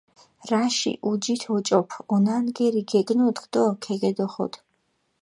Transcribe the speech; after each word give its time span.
რაში 0.51 0.91
ჸუჯით 1.03 1.43
ოჭოფჷ, 1.55 1.97
ონანგერი 2.15 2.81
გეგნოდგჷ 2.91 3.45
დო 3.53 3.63
ქეგედოხოდჷ. 3.83 4.59